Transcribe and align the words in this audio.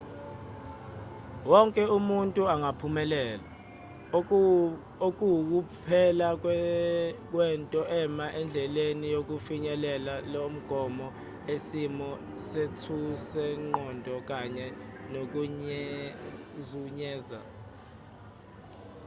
wonke 1.51 1.83
umuntu 1.97 2.41
angaphumelela 2.53 3.47
okuwukuphela 5.07 6.27
kwento 7.31 7.81
ema 8.01 8.25
endleleni 8.39 9.07
yokufinyelela 9.15 10.13
lo 10.33 10.43
mgomo 10.53 11.07
isimo 11.55 12.09
sethusenqondo 12.47 14.15
kanye 14.29 14.67
nokuzenyeza 15.11 17.39